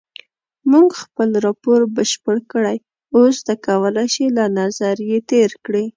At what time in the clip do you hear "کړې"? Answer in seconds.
5.65-5.83